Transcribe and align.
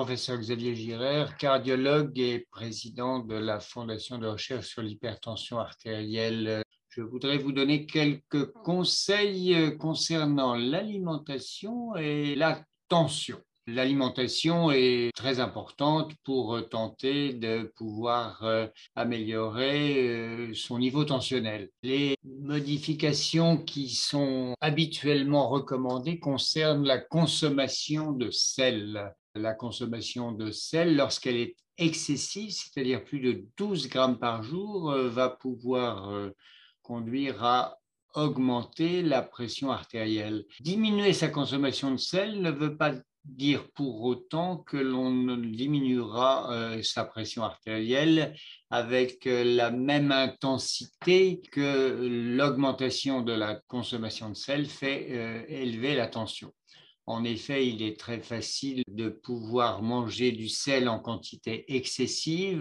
professeur 0.00 0.38
Xavier 0.38 0.74
Girer, 0.74 1.26
cardiologue 1.38 2.18
et 2.18 2.46
président 2.50 3.18
de 3.18 3.34
la 3.34 3.60
Fondation 3.60 4.16
de 4.16 4.26
recherche 4.26 4.68
sur 4.68 4.80
l'hypertension 4.80 5.58
artérielle. 5.58 6.62
Je 6.88 7.02
voudrais 7.02 7.36
vous 7.36 7.52
donner 7.52 7.84
quelques 7.84 8.50
conseils 8.64 9.76
concernant 9.78 10.54
l'alimentation 10.54 11.94
et 11.96 12.34
la 12.34 12.64
tension. 12.88 13.42
L'alimentation 13.66 14.70
est 14.70 15.10
très 15.14 15.38
importante 15.38 16.12
pour 16.24 16.56
euh, 16.56 16.62
tenter 16.62 17.34
de 17.34 17.70
pouvoir 17.76 18.42
euh, 18.42 18.66
améliorer 18.96 20.08
euh, 20.08 20.54
son 20.54 20.78
niveau 20.78 21.04
tensionnel. 21.04 21.68
Les 21.82 22.16
modifications 22.24 23.58
qui 23.58 23.90
sont 23.90 24.54
habituellement 24.62 25.50
recommandées 25.50 26.18
concernent 26.18 26.86
la 26.86 26.98
consommation 26.98 28.12
de 28.12 28.30
sel. 28.30 29.12
La 29.34 29.54
consommation 29.54 30.32
de 30.32 30.50
sel, 30.50 30.96
lorsqu'elle 30.96 31.36
est 31.36 31.56
excessive, 31.78 32.50
c'est-à-dire 32.50 33.04
plus 33.04 33.20
de 33.20 33.44
12 33.56 33.88
grammes 33.88 34.18
par 34.18 34.42
jour, 34.42 34.92
va 34.92 35.30
pouvoir 35.30 36.30
conduire 36.82 37.42
à 37.44 37.78
augmenter 38.14 39.02
la 39.02 39.22
pression 39.22 39.70
artérielle. 39.70 40.44
Diminuer 40.60 41.12
sa 41.12 41.28
consommation 41.28 41.92
de 41.92 41.96
sel 41.96 42.42
ne 42.42 42.50
veut 42.50 42.76
pas 42.76 42.92
dire 43.24 43.70
pour 43.72 44.02
autant 44.02 44.56
que 44.56 44.76
l'on 44.76 45.36
diminuera 45.36 46.52
euh, 46.52 46.82
sa 46.82 47.04
pression 47.04 47.44
artérielle 47.44 48.34
avec 48.70 49.26
euh, 49.26 49.44
la 49.44 49.70
même 49.70 50.10
intensité 50.10 51.40
que 51.52 52.08
l'augmentation 52.36 53.20
de 53.20 53.32
la 53.32 53.60
consommation 53.68 54.30
de 54.30 54.34
sel 54.34 54.66
fait 54.66 55.08
euh, 55.10 55.44
élever 55.48 55.94
la 55.94 56.06
tension. 56.06 56.52
En 57.06 57.24
effet, 57.24 57.66
il 57.66 57.82
est 57.82 57.98
très 57.98 58.20
facile 58.20 58.84
de 58.88 59.08
pouvoir 59.08 59.82
manger 59.82 60.32
du 60.32 60.48
sel 60.48 60.88
en 60.88 61.00
quantité 61.00 61.64
excessive. 61.74 62.60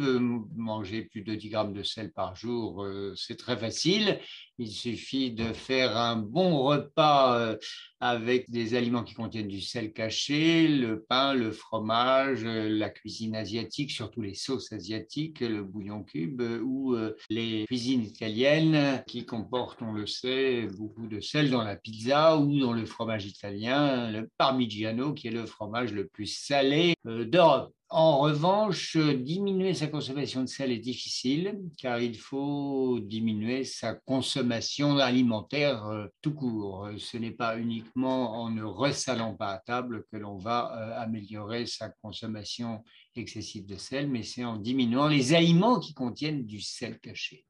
Manger 0.56 1.04
plus 1.04 1.22
de 1.22 1.36
10 1.36 1.50
grammes 1.50 1.74
de 1.74 1.84
sel 1.84 2.12
par 2.12 2.36
jour, 2.36 2.86
c'est 3.16 3.38
très 3.38 3.58
facile. 3.58 4.20
Il 4.62 4.72
suffit 4.72 5.32
de 5.32 5.54
faire 5.54 5.96
un 5.96 6.18
bon 6.18 6.64
repas 6.64 7.40
euh, 7.40 7.58
avec 8.02 8.50
des 8.50 8.76
aliments 8.76 9.06
qui 9.06 9.14
contiennent 9.14 9.48
du 9.48 9.62
sel 9.62 9.94
caché, 9.94 10.68
le 10.68 11.02
pain, 11.02 11.34
le 11.34 11.54
fromage, 11.54 12.44
euh, 12.44 12.68
la 12.68 12.90
cuisine 12.90 13.38
asiatique, 13.38 13.90
surtout 13.90 14.22
les 14.22 14.34
sauces 14.34 14.74
asiatiques, 14.74 15.40
le 15.40 15.64
bouillon 15.64 16.04
cube 16.04 16.42
euh, 16.42 16.60
ou 16.60 16.94
les 17.30 17.64
cuisines 17.68 18.04
italiennes 18.04 19.02
qui 19.08 19.26
comportent, 19.26 19.82
on 19.82 19.94
le 19.94 20.06
sait, 20.06 20.68
beaucoup 20.78 21.08
de 21.08 21.22
sel 21.22 21.50
dans 21.50 21.64
la 21.64 21.78
pizza 21.78 22.38
ou 22.38 22.60
dans 22.60 22.74
le 22.74 22.86
fromage 22.86 23.26
italien, 23.26 24.12
le 24.12 24.30
parmigiano 24.38 25.14
qui 25.14 25.30
est 25.30 25.32
le 25.32 25.46
fromage 25.46 25.94
le 25.94 26.08
plus 26.08 26.28
salé 26.28 26.96
d'Europe. 27.06 27.74
En 27.92 28.20
revanche, 28.20 28.98
diminuer 28.98 29.74
sa 29.74 29.88
consommation 29.88 30.42
de 30.42 30.46
sel 30.46 30.72
est 30.72 30.78
difficile 30.78 31.60
car 31.80 32.00
il 32.00 32.16
faut 32.20 33.00
diminuer 33.00 33.64
sa 33.64 33.96
consommation 33.96 35.00
alimentaire 35.00 35.84
euh, 35.88 36.06
tout 36.22 36.36
court. 36.36 36.88
Ce 37.00 37.18
n'est 37.18 37.32
pas 37.32 37.58
uniquement 37.58 38.44
en 38.44 38.52
ne 38.52 38.62
ressalant 38.62 39.34
pas 39.34 39.54
à 39.54 39.58
table 39.58 40.06
que 40.12 40.18
l'on 40.18 40.38
va 40.38 40.72
euh, 40.78 41.02
améliorer 41.02 41.66
sa 41.66 41.90
consommation 41.90 42.84
excessive 43.16 43.66
de 43.66 43.78
sel, 43.78 44.08
mais 44.08 44.22
c'est 44.22 44.46
en 44.46 44.58
diminuant 44.58 45.08
les 45.08 45.34
aliments 45.34 45.80
qui 45.80 45.96
contiennent 45.96 46.46
du 46.46 46.62
sel 46.62 47.00
caché. 47.00 47.48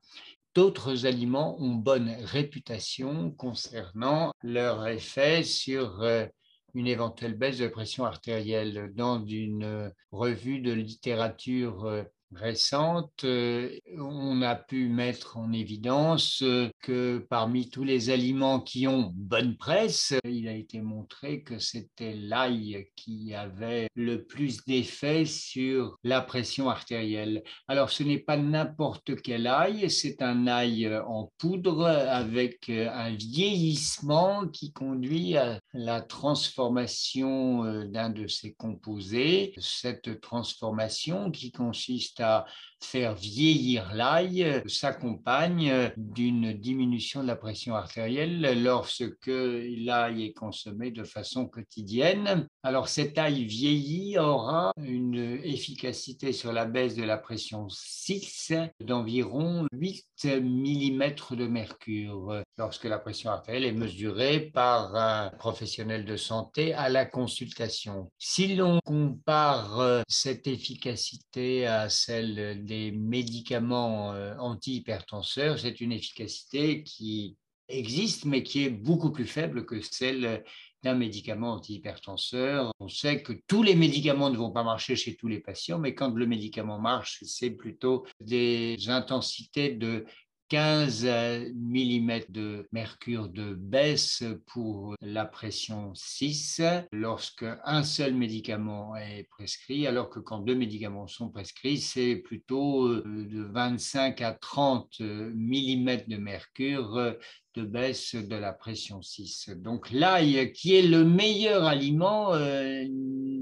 D'autres 0.56 1.06
aliments 1.06 1.62
ont 1.62 1.76
bonne 1.76 2.16
réputation 2.23 3.32
concernant 3.32 4.32
leur 4.42 4.88
effet 4.88 5.44
sur 5.44 6.02
euh, 6.02 6.26
une 6.73 6.88
éventuelle 6.88 7.38
baisse 7.38 7.58
de 7.58 7.67
pression 7.67 8.06
artérielle. 8.06 8.92
Dans 8.95 9.23
une 9.25 9.92
revue 10.12 10.59
de 10.59 10.72
littérature 10.72 11.86
euh, 11.86 12.04
récente, 12.36 13.23
euh, 13.23 13.76
on 13.98 14.42
a 14.42 14.56
pu 14.56 14.88
mettre 14.88 15.38
en 15.38 15.52
évidence 15.52 16.42
euh, 16.44 16.70
que 16.82 17.26
parmi 17.30 17.70
tous 17.70 17.84
les 17.84 18.10
aliments 18.10 18.60
qui 18.60 18.88
ont 18.88 19.12
bonne 19.16 19.58
presse, 19.58 20.14
il 20.23 20.48
a 20.48 20.54
été 20.54 20.82
montré 20.82 21.42
que 21.42 21.60
c'était 21.60 22.14
l'ail 22.14 22.88
qui 22.95 23.34
avait 23.34 23.88
le 23.95 24.23
plus 24.23 24.64
d'effet 24.66 25.26
sur 25.26 25.98
la 26.04 26.22
pression 26.22 26.70
artérielle. 26.70 27.44
Alors 27.68 27.89
ce 27.89 28.04
n'est 28.04 28.20
pas 28.20 28.38
n'importe 28.38 29.22
quel 29.22 29.48
ail, 29.48 29.89
c'est 29.89 30.22
un 30.22 30.48
ail 30.48 30.88
en 31.08 31.32
poudre 31.38 31.88
avec 31.88 32.70
un 32.70 33.16
vieillissement 33.16 34.48
qui 34.48 34.72
conduit 34.72 35.36
à 35.38 35.60
la 35.73 36.02
transformation 36.02 37.84
d'un 37.86 38.10
de 38.10 38.28
ses 38.28 38.54
composés. 38.54 39.54
Cette 39.58 40.22
transformation 40.22 41.32
qui 41.32 41.52
consiste 41.52 42.19
à 42.22 42.46
faire 42.82 43.16
vieillir 43.16 43.94
l'ail 43.94 44.64
s'accompagne 44.67 45.92
d'une 45.98 46.54
diminution 46.54 47.22
de 47.22 47.28
la 47.28 47.36
pression 47.36 47.76
artérielle 47.76 48.64
lorsque 48.64 49.28
l'ail 49.28 50.26
est 50.26 50.34
consommé 50.34 50.92
de 50.92 51.04
façon 51.04 51.48
quotidienne. 51.48 52.48
Alors 52.64 52.88
cet 52.88 53.18
ail 53.18 53.45
vieilli 53.45 54.18
aura 54.18 54.73
une 54.78 55.39
efficacité 55.44 56.34
sur 56.34 56.54
la 56.54 56.66
baisse 56.66 56.95
de 56.95 57.04
la 57.04 57.18
pression 57.18 57.68
6 57.70 58.54
d'environ 58.80 59.66
8 59.73 60.06
mm 60.26 61.04
de 61.32 61.48
mercure 61.48 62.44
lorsque 62.58 62.86
la 62.86 63.00
pression 63.00 63.32
artérielle 63.32 63.66
est 63.66 63.72
mesurée 63.72 64.52
par 64.54 64.95
un 64.95 65.30
professionnel 65.38 66.06
de 66.06 66.18
santé 66.18 66.73
à 66.73 66.89
la 66.89 67.06
consultation. 67.06 68.10
Si 68.18 68.56
l'on 68.56 68.80
compare 68.86 70.04
cette 70.08 70.48
efficacité 70.48 71.66
à 71.66 71.89
celle 71.89 72.66
des 72.70 72.92
médicaments 72.92 74.14
euh, 74.14 74.36
antihypertenseurs, 74.38 75.58
c'est 75.58 75.82
une 75.82 75.92
efficacité 75.92 76.84
qui 76.84 77.36
existe, 77.68 78.26
mais 78.26 78.44
qui 78.44 78.64
est 78.66 78.70
beaucoup 78.70 79.12
plus 79.12 79.26
faible 79.26 79.66
que 79.66 79.82
celle 79.82 80.44
d'un 80.84 80.94
médicament 80.96 81.54
antihypertenseur. 81.54 82.72
On 82.80 82.88
sait 82.88 83.22
que 83.24 83.34
tous 83.48 83.64
les 83.64 83.76
médicaments 83.76 84.30
ne 84.30 84.38
vont 84.38 84.52
pas 84.52 84.64
marcher 84.64 84.96
chez 84.96 85.16
tous 85.16 85.28
les 85.28 85.40
patients, 85.40 85.80
mais 85.80 85.96
quand 85.96 86.14
le 86.14 86.28
médicament 86.28 86.80
marche, 86.80 87.20
c'est 87.26 87.52
plutôt 87.52 88.06
des 88.22 88.78
intensités 88.88 89.72
de 89.72 90.06
15 90.49 91.05
mm 91.54 92.21
de 92.30 92.67
mercure 92.71 93.30
de 93.30 93.54
baisse 93.54 94.23
pour 94.48 94.95
la 94.99 95.26
pression 95.26 95.93
6 95.93 96.61
lorsque 96.92 97.45
un 97.64 97.83
seul 97.83 98.15
médicament 98.15 98.95
est 98.95 99.27
prescrit, 99.30 99.86
alors 99.86 100.09
que 100.09 100.20
quand 100.20 100.39
deux 100.39 100.55
médicaments 100.55 101.08
sont 101.08 101.30
prescrits, 101.30 101.77
c'est 101.77 102.15
plutôt 102.15 102.88
euh, 102.88 103.04
de 103.05 103.43
25 103.43 104.21
à 104.21 104.33
30 104.33 104.99
mm 104.99 106.08
de 106.08 106.17
mercure 106.17 107.15
de 107.55 107.64
baisse 107.64 108.15
de 108.15 108.36
la 108.36 108.52
pression 108.52 109.02
6. 109.04 109.52
Donc 109.58 109.92
l'ail, 109.92 110.52
qui 110.54 110.76
est 110.76 110.88
le 110.88 111.05
meilleur 111.05 111.65
aliment, 111.65 112.33
euh, 112.33 112.86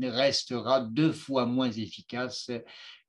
restera 0.03 0.81
deux 0.81 1.13
fois 1.13 1.45
moins 1.45 1.71
efficace 1.71 2.51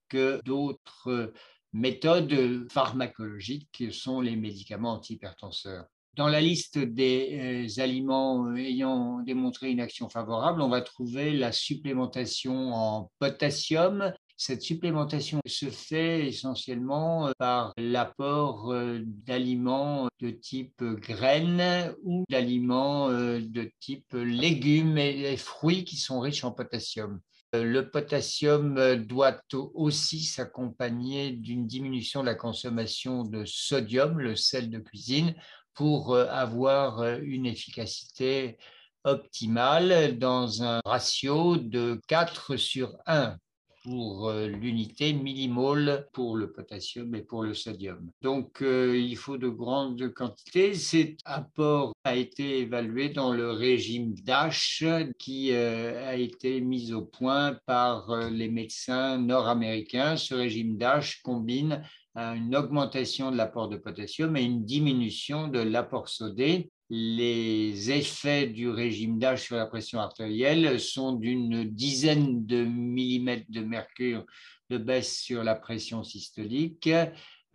que 0.09 0.41
d'autres 0.45 1.33
méthodes 1.73 2.71
pharmacologiques 2.71 3.69
qui 3.73 3.93
sont 3.93 4.21
les 4.21 4.37
médicaments 4.37 4.93
antihypertenseurs. 4.93 5.87
Dans 6.19 6.27
la 6.27 6.41
liste 6.41 6.79
des 6.79 7.69
euh, 7.79 7.81
aliments 7.81 8.53
ayant 8.57 9.21
démontré 9.21 9.71
une 9.71 9.79
action 9.79 10.09
favorable, 10.09 10.61
on 10.63 10.69
va 10.69 10.81
trouver 10.81 11.33
la 11.33 11.53
supplémentation 11.53 12.75
en 12.75 13.13
potassium. 13.21 14.13
Cette 14.37 14.63
supplémentation 14.63 15.39
se 15.47 15.67
fait 15.67 16.27
essentiellement 16.27 17.29
euh, 17.29 17.33
par 17.39 17.73
l'apport 17.77 18.73
euh, 18.73 18.99
d'aliments 19.05 20.09
de 20.19 20.31
type 20.31 20.83
graines 20.83 21.95
ou 22.03 22.25
d'aliments 22.29 23.11
de 23.11 23.71
type 23.79 24.13
légumes 24.15 24.99
et 24.99 25.37
fruits 25.37 25.85
qui 25.85 25.95
sont 25.95 26.19
riches 26.19 26.43
en 26.43 26.51
potassium. 26.51 27.21
Euh, 27.55 27.65
le 27.65 27.91
potassium 27.91 28.77
euh, 28.77 28.97
doit 28.97 29.41
aussi 29.75 30.23
s'accompagner 30.23 31.33
d'une 31.33 31.67
diminution 31.67 32.21
de 32.21 32.27
la 32.27 32.35
consommation 32.35 33.23
de 33.23 33.45
sodium, 33.47 34.19
le 34.19 34.37
sel 34.37 34.71
de 34.71 34.79
cuisine, 34.79 35.35
pour 35.73 36.15
euh, 36.15 36.27
avoir 36.29 37.03
une 37.23 37.47
efficacité 37.47 38.59
optimale 39.05 40.19
dans 40.19 40.63
un 40.63 40.81
ratio 40.85 41.57
de 41.57 42.01
4 42.09 42.57
sur 42.57 42.99
1 43.07 43.39
pour 43.83 44.29
euh, 44.29 44.47
l'unité 44.47 45.13
millimole 45.13 46.09
pour 46.13 46.37
le 46.37 46.53
potassium 46.53 47.15
et 47.15 47.23
pour 47.23 47.43
le 47.43 47.55
sodium. 47.55 48.11
Donc, 48.23 48.63
euh, 48.63 48.97
il 48.99 49.17
faut 49.17 49.39
de 49.39 49.49
grandes 49.49 50.13
quantités. 50.13 50.75
Cet 50.75 51.19
apport 51.25 51.93
a 52.05 52.17
été 52.17 52.61
évalué 52.61 53.09
dans 53.09 53.33
le 53.33 53.51
régime 53.51 54.15
DASH 54.25 54.85
qui 55.19 55.53
euh, 55.53 56.09
a 56.09 56.17
été 56.17 56.61
mis 56.61 56.93
au 56.93 57.03
point 57.03 57.59
par 57.67 58.31
les 58.31 58.49
médecins 58.49 59.19
nord-américains. 59.19 60.17
Ce 60.17 60.35
régime 60.35 60.77
DASH 60.77 61.23
combine 61.23 61.83
une 62.15 62.57
augmentation 62.57 63.31
de 63.31 63.37
l'apport 63.37 63.69
de 63.69 63.77
potassium 63.77 64.37
et 64.37 64.43
une 64.43 64.65
diminution 64.65 65.47
de 65.47 65.61
l'apport 65.61 66.09
sodé 66.09 66.73
les 66.91 67.91
effets 67.91 68.47
du 68.47 68.69
régime 68.69 69.19
d'âge 69.19 69.43
sur 69.43 69.57
la 69.57 69.67
pression 69.67 70.01
artérielle 70.01 70.81
sont 70.81 71.13
d'une 71.13 71.65
dizaine 71.65 72.47
de 72.47 72.65
millimètres 72.65 73.51
de 73.51 73.61
mercure 73.61 74.25
de 74.71 74.79
baisse 74.79 75.19
sur 75.19 75.45
la 75.45 75.55
pression 75.55 76.03
systolique 76.03 76.89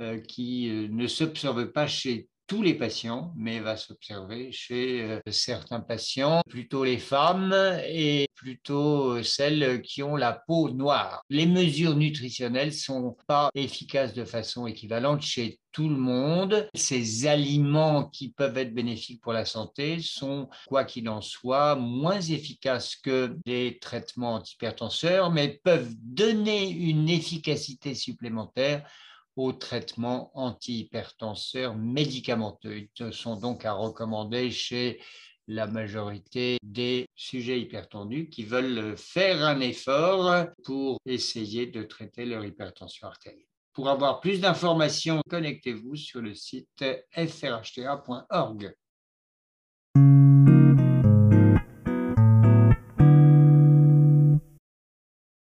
euh, 0.02 0.20
qui 0.20 0.70
euh, 0.70 0.88
ne 0.90 1.08
s'observe 1.08 1.72
pas 1.72 1.88
chez 1.88 2.28
tous 2.48 2.62
les 2.62 2.74
patients, 2.74 3.34
mais 3.36 3.60
va 3.60 3.78
s'observer 3.78 4.52
chez 4.52 5.02
euh, 5.02 5.20
certains 5.32 5.80
patients, 5.80 6.42
plutôt 6.50 6.84
les 6.84 6.98
femmes 6.98 7.56
et 7.88 8.28
plutôt 8.36 9.24
celles 9.24 9.82
qui 9.82 10.04
ont 10.04 10.16
la 10.16 10.34
peau 10.34 10.70
noire. 10.70 11.24
Les 11.30 11.46
mesures 11.46 11.96
nutritionnelles 11.96 12.74
sont 12.74 13.16
pas 13.28 13.50
efficaces 13.56 14.14
de 14.14 14.26
façon 14.26 14.68
équivalente 14.68 15.22
chez 15.22 15.60
tout 15.72 15.90
le 15.90 15.98
monde. 15.98 16.70
Ces 16.76 17.28
aliments 17.28 18.06
qui 18.06 18.30
peuvent 18.30 18.58
être 18.58 18.74
bénéfiques 18.74 19.22
pour 19.22 19.34
la 19.34 19.46
santé 19.46 20.00
sont, 20.00 20.48
quoi 20.68 20.86
qu'il 20.86 21.10
en 21.10 21.22
soit, 21.22 21.76
moins 21.76 22.22
efficaces 22.22 22.96
que 22.96 23.36
les 23.46 23.80
traitements 23.80 24.36
antihypertenseurs, 24.36 25.32
mais 25.32 25.60
peuvent 25.64 25.94
donner 26.00 26.70
une 26.70 27.10
efficacité 27.10 27.96
supplémentaire 27.96 28.88
aux 29.36 29.54
traitements 29.54 30.32
antihypertenseurs 30.34 31.76
médicamenteux. 31.76 32.88
Ils 33.00 33.14
sont 33.14 33.36
donc 33.36 33.66
à 33.66 33.74
recommander 33.74 34.52
chez 34.52 35.00
la 35.48 35.68
majorité 35.68 36.58
des 36.64 37.08
sujets 37.16 37.60
hypertendus 37.60 38.30
qui 38.30 38.44
veulent 38.44 38.96
faire 38.98 39.44
un 39.44 39.60
effort 39.60 40.48
pour 40.64 41.00
essayer 41.06 41.68
de 41.68 41.84
traiter 41.84 42.26
leur 42.26 42.46
hypertension 42.46 43.08
artérielle. 43.08 43.46
Pour 43.74 43.90
avoir 43.90 44.22
plus 44.22 44.40
d'informations, 44.40 45.22
connectez-vous 45.30 45.96
sur 45.96 46.22
le 46.22 46.36
site 46.36 46.86
frhta.org. 47.12 48.74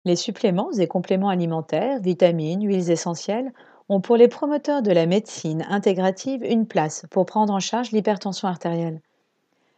Les 0.05 0.15
suppléments 0.15 0.71
et 0.71 0.87
compléments 0.87 1.29
alimentaires, 1.29 2.01
vitamines, 2.01 2.65
huiles 2.65 2.89
essentielles 2.89 3.53
ont 3.89 4.01
pour 4.01 4.15
les 4.15 4.27
promoteurs 4.27 4.81
de 4.81 4.91
la 4.91 5.07
médecine 5.07 5.65
intégrative 5.67 6.43
une 6.43 6.67
place 6.67 7.05
pour 7.09 7.25
prendre 7.25 7.53
en 7.53 7.59
charge 7.59 7.91
l'hypertension 7.91 8.47
artérielle. 8.47 9.01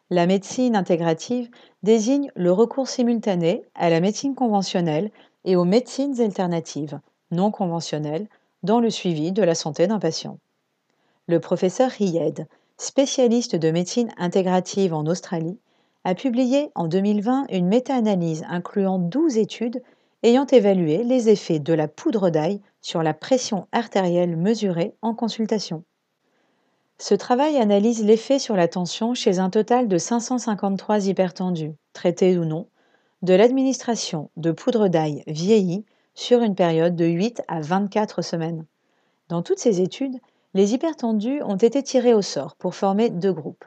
La 0.09 0.27
médecine 0.27 0.75
intégrative 0.75 1.49
désigne 1.83 2.29
le 2.35 2.51
recours 2.51 2.89
simultané 2.89 3.63
à 3.75 3.89
la 3.89 4.01
médecine 4.01 4.35
conventionnelle 4.35 5.09
et 5.45 5.55
aux 5.55 5.63
médecines 5.63 6.19
alternatives, 6.19 6.99
non 7.31 7.49
conventionnelles, 7.49 8.27
dans 8.63 8.81
le 8.81 8.89
suivi 8.89 9.31
de 9.31 9.41
la 9.41 9.55
santé 9.55 9.87
d'un 9.87 9.99
patient. 9.99 10.37
Le 11.27 11.39
professeur 11.39 11.89
Riyed, 11.89 12.45
spécialiste 12.77 13.55
de 13.55 13.71
médecine 13.71 14.11
intégrative 14.17 14.93
en 14.93 15.05
Australie, 15.05 15.57
a 16.03 16.13
publié 16.13 16.71
en 16.75 16.87
2020 16.87 17.45
une 17.49 17.67
méta-analyse 17.67 18.43
incluant 18.49 18.99
12 18.99 19.37
études 19.37 19.81
ayant 20.23 20.45
évalué 20.45 21.03
les 21.03 21.29
effets 21.29 21.59
de 21.59 21.73
la 21.73 21.87
poudre 21.87 22.29
d'ail 22.29 22.61
sur 22.81 23.03
la 23.03 23.13
pression 23.13 23.67
artérielle 23.71 24.37
mesurée 24.37 24.93
en 25.01 25.13
consultation. 25.13 25.83
Ce 26.97 27.15
travail 27.15 27.57
analyse 27.57 28.03
l'effet 28.03 28.37
sur 28.37 28.55
la 28.55 28.67
tension 28.67 29.15
chez 29.15 29.39
un 29.39 29.49
total 29.49 29.87
de 29.87 29.97
553 29.97 31.07
hypertendus, 31.07 31.73
traités 31.93 32.37
ou 32.37 32.45
non, 32.45 32.67
de 33.23 33.33
l'administration 33.33 34.29
de 34.37 34.51
poudre 34.51 34.87
d'ail 34.87 35.23
vieillie 35.25 35.85
sur 36.13 36.43
une 36.43 36.55
période 36.55 36.95
de 36.95 37.05
8 37.05 37.41
à 37.47 37.61
24 37.61 38.21
semaines. 38.21 38.65
Dans 39.29 39.41
toutes 39.41 39.59
ces 39.59 39.81
études, 39.81 40.19
les 40.53 40.73
hypertendus 40.73 41.41
ont 41.43 41.55
été 41.55 41.81
tirés 41.81 42.13
au 42.13 42.21
sort 42.21 42.55
pour 42.55 42.75
former 42.75 43.09
deux 43.09 43.33
groupes. 43.33 43.65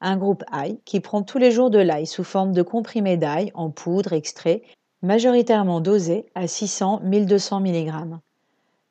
Un 0.00 0.16
groupe 0.16 0.44
ail 0.52 0.78
qui 0.84 1.00
prend 1.00 1.22
tous 1.22 1.38
les 1.38 1.52
jours 1.52 1.70
de 1.70 1.78
l'ail 1.78 2.06
sous 2.06 2.24
forme 2.24 2.52
de 2.52 2.62
comprimés 2.62 3.16
d'ail 3.16 3.50
en 3.54 3.70
poudre 3.70 4.12
extrait 4.12 4.62
majoritairement 5.04 5.80
dosé 5.80 6.26
à 6.34 6.46
600-1200 6.46 7.60
mg, 7.60 8.18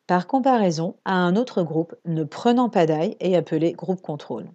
par 0.07 0.27
comparaison 0.27 0.95
à 1.05 1.15
un 1.15 1.35
autre 1.35 1.63
groupe 1.63 1.95
ne 2.05 2.23
prenant 2.23 2.69
pas 2.69 2.85
d'ail 2.85 3.17
et 3.19 3.35
appelé 3.35 3.73
groupe 3.73 4.01
contrôle. 4.01 4.47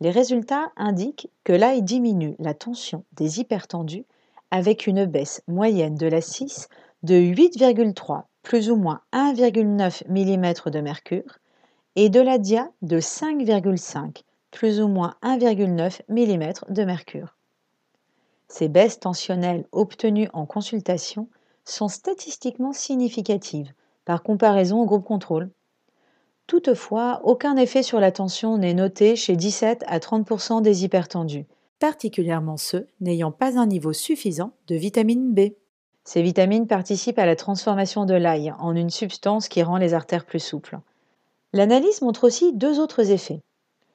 Les 0.00 0.10
résultats 0.10 0.70
indiquent 0.76 1.28
que 1.44 1.52
l'ail 1.52 1.82
diminue 1.82 2.36
la 2.38 2.54
tension 2.54 3.04
des 3.12 3.40
hypertendus 3.40 4.06
avec 4.50 4.86
une 4.86 5.04
baisse 5.04 5.42
moyenne 5.48 5.96
de 5.96 6.06
la 6.06 6.20
6 6.20 6.68
de 7.02 7.14
8,3 7.14 8.22
plus 8.42 8.70
ou 8.70 8.76
moins 8.76 9.00
1,9 9.12 10.04
mm 10.08 10.70
de 10.70 10.80
mercure 10.80 11.38
et 11.96 12.08
de 12.08 12.20
la 12.20 12.38
dia 12.38 12.70
de 12.82 13.00
5,5 13.00 14.22
plus 14.50 14.80
ou 14.80 14.88
moins 14.88 15.14
1,9 15.22 16.00
mm 16.08 16.72
de 16.72 16.84
mercure. 16.84 17.36
Ces 18.50 18.68
baisses 18.68 18.98
tensionnelles 18.98 19.64
obtenues 19.70 20.28
en 20.32 20.44
consultation 20.44 21.28
sont 21.64 21.86
statistiquement 21.86 22.72
significatives 22.72 23.72
par 24.04 24.24
comparaison 24.24 24.80
au 24.80 24.86
groupe 24.86 25.04
contrôle. 25.04 25.50
Toutefois, 26.48 27.20
aucun 27.22 27.56
effet 27.56 27.84
sur 27.84 28.00
la 28.00 28.10
tension 28.10 28.58
n'est 28.58 28.74
noté 28.74 29.14
chez 29.14 29.36
17 29.36 29.84
à 29.86 30.00
30% 30.00 30.62
des 30.62 30.84
hypertendus, 30.84 31.46
particulièrement 31.78 32.56
ceux 32.56 32.88
n'ayant 33.00 33.30
pas 33.30 33.56
un 33.56 33.66
niveau 33.66 33.92
suffisant 33.92 34.50
de 34.66 34.74
vitamine 34.74 35.32
B. 35.32 35.52
Ces 36.02 36.20
vitamines 36.20 36.66
participent 36.66 37.20
à 37.20 37.26
la 37.26 37.36
transformation 37.36 38.04
de 38.04 38.14
l'ail 38.14 38.52
en 38.58 38.74
une 38.74 38.90
substance 38.90 39.48
qui 39.48 39.62
rend 39.62 39.76
les 39.76 39.94
artères 39.94 40.26
plus 40.26 40.40
souples. 40.40 40.80
L'analyse 41.52 42.02
montre 42.02 42.24
aussi 42.24 42.52
deux 42.52 42.80
autres 42.80 43.12
effets. 43.12 43.42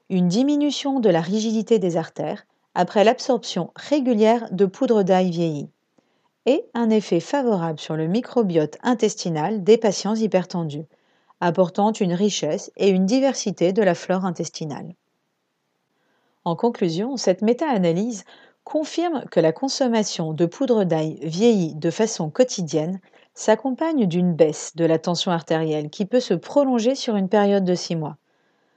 Une 0.09 0.29
diminution 0.29 1.01
de 1.01 1.09
la 1.09 1.19
rigidité 1.19 1.77
des 1.77 1.97
artères 1.97 2.45
après 2.75 3.03
l'absorption 3.03 3.71
régulière 3.75 4.47
de 4.51 4.65
poudre 4.65 5.03
d'ail 5.03 5.31
vieillie 5.31 5.69
et 6.45 6.65
un 6.73 6.89
effet 6.89 7.21
favorable 7.21 7.79
sur 7.79 7.95
le 7.95 8.07
microbiote 8.07 8.77
intestinal 8.83 9.63
des 9.63 9.77
patients 9.77 10.15
hypertendus, 10.15 10.85
apportant 11.41 11.91
une 11.91 12.13
richesse 12.13 12.71
et 12.77 12.89
une 12.89 13.05
diversité 13.05 13.73
de 13.73 13.81
la 13.81 13.95
flore 13.95 14.25
intestinale. 14.25 14.93
En 16.43 16.55
conclusion, 16.55 17.17
cette 17.17 17.41
méta-analyse 17.41 18.25
confirme 18.63 19.23
que 19.31 19.39
la 19.39 19.51
consommation 19.51 20.33
de 20.33 20.45
poudre 20.45 20.83
d'ail 20.83 21.17
vieillie 21.23 21.75
de 21.75 21.89
façon 21.89 22.29
quotidienne 22.29 22.99
s'accompagne 23.33 24.05
d'une 24.05 24.33
baisse 24.33 24.75
de 24.75 24.85
la 24.85 24.99
tension 24.99 25.31
artérielle 25.31 25.89
qui 25.89 26.05
peut 26.05 26.19
se 26.19 26.33
prolonger 26.33 26.93
sur 26.93 27.15
une 27.15 27.29
période 27.29 27.65
de 27.65 27.75
six 27.75 27.95
mois. 27.95 28.17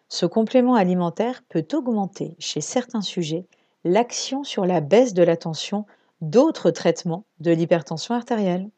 Ce 0.09 0.25
complément 0.25 0.75
alimentaire 0.75 1.43
peut 1.49 1.67
augmenter 1.75 2.35
chez 2.39 2.61
certains 2.61 3.03
sujets 3.03 3.47
l'action 3.85 4.45
sur 4.45 4.67
la 4.67 4.81
baisse 4.81 5.15
de 5.15 5.23
la 5.23 5.37
tension 5.37 5.87
d'autres 6.21 6.71
traitements 6.71 7.25
de 7.41 7.53
l'hypertension 7.53 8.15
artérielle. 8.15 8.71